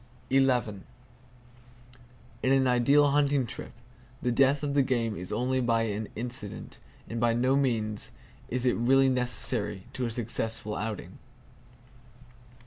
[0.31, 0.49] In
[2.41, 3.71] an ideal hunting trip,
[4.19, 5.59] the death of the game is only
[5.93, 8.09] an incident; and by no means
[8.49, 11.19] is it really necessary to a successful outing.